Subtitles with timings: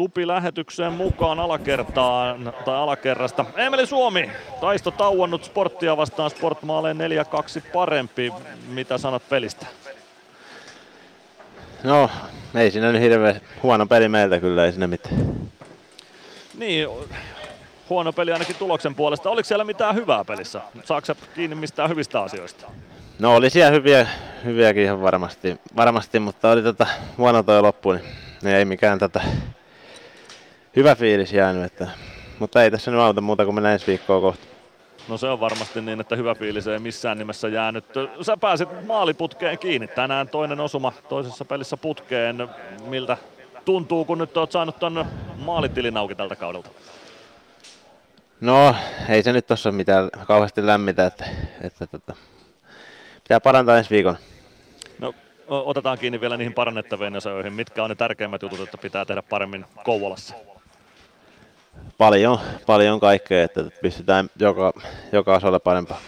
[0.00, 3.44] Supi lähetykseen mukaan alakertaan tai alakerrasta.
[3.56, 4.30] Emeli Suomi,
[4.60, 7.00] taisto tauonnut sporttia vastaan Sportmaaleen 4-2
[7.72, 8.32] parempi.
[8.68, 9.66] Mitä sanot pelistä?
[11.84, 12.10] No,
[12.54, 15.16] ei siinä nyt hirveän huono peli meiltä kyllä, ei siinä mitään.
[16.58, 16.88] Niin,
[17.90, 19.30] huono peli ainakin tuloksen puolesta.
[19.30, 20.60] Oliko siellä mitään hyvää pelissä?
[20.84, 22.66] Saatko kiinni mistään hyvistä asioista?
[23.18, 24.06] No oli siellä hyviä,
[24.44, 26.86] hyviäkin ihan varmasti, varmasti mutta oli tota,
[27.18, 28.04] huono toi loppu, niin,
[28.42, 29.20] niin ei mikään tota,
[30.76, 31.64] hyvä fiilis jäänyt.
[31.64, 31.88] Että,
[32.38, 34.46] mutta ei tässä nyt auta muuta kuin mennä ensi viikkoa kohta.
[35.08, 37.84] No se on varmasti niin, että hyvä fiilis ei missään nimessä jäänyt.
[38.22, 39.88] Sä pääsit maaliputkeen kiinni.
[39.88, 42.48] Tänään toinen osuma toisessa pelissä putkeen.
[42.84, 43.16] Miltä
[43.64, 45.04] tuntuu, kun nyt oot saanut ton
[45.36, 46.70] maalitilin auki tältä kaudelta?
[48.40, 48.74] No,
[49.08, 51.24] ei se nyt tossa mitään kauheasti lämmitä, että,
[51.60, 52.14] että, että
[53.22, 54.16] pitää parantaa ensi viikon.
[54.98, 55.14] No,
[55.48, 57.52] otetaan kiinni vielä niihin parannettaviin asioihin.
[57.52, 60.34] Mitkä on ne tärkeimmät jutut, että pitää tehdä paremmin Kouvolassa?
[62.00, 64.72] Paljon, paljon kaikkea, että pystytään joka,
[65.12, 66.00] joka osalla parempaa.